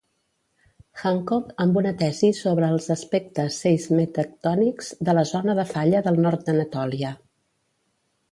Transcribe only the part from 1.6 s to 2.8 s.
amb una tesi sobre